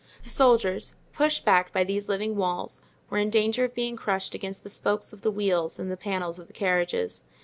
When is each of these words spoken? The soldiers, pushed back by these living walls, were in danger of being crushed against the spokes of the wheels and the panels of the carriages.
The 0.23 0.31
soldiers, 0.31 0.95
pushed 1.13 1.45
back 1.45 1.71
by 1.71 1.83
these 1.83 2.09
living 2.09 2.35
walls, 2.35 2.81
were 3.11 3.19
in 3.19 3.29
danger 3.29 3.65
of 3.65 3.75
being 3.75 3.95
crushed 3.95 4.33
against 4.33 4.63
the 4.63 4.69
spokes 4.71 5.13
of 5.13 5.21
the 5.21 5.29
wheels 5.29 5.77
and 5.77 5.91
the 5.91 5.95
panels 5.95 6.39
of 6.39 6.47
the 6.47 6.53
carriages. 6.53 7.21